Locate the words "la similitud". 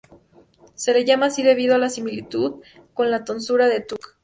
1.77-2.63